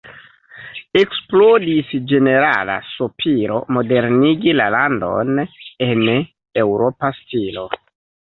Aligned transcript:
Eksplodis 0.99 1.91
ĝenerala 2.11 2.77
sopiro 2.93 3.59
modernigi 3.77 4.55
la 4.57 4.67
landon 4.77 5.41
en 5.89 6.03
eŭropa 6.65 7.13
stilo. 7.21 7.67